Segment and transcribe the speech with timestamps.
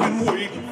[0.00, 0.67] been waiting